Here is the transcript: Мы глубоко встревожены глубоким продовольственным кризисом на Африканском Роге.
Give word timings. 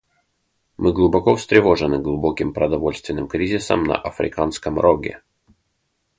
Мы 0.77 0.93
глубоко 0.93 1.35
встревожены 1.35 1.99
глубоким 1.99 2.55
продовольственным 2.55 3.27
кризисом 3.27 3.83
на 3.83 3.95
Африканском 3.95 4.79
Роге. 4.79 5.21